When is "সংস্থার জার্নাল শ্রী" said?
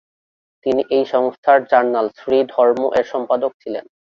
1.05-2.37